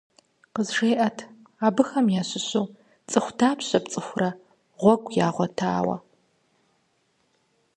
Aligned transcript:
КъызжеӀэт: 0.53 1.17
абыхэм 1.67 2.07
ящыщу 2.21 2.63
цӏыху 3.09 3.33
дапщэ 3.37 3.79
пцӀыхурэ 3.83 4.29
гъуэгу 4.79 5.15
ягъуэтауэ? 5.27 5.97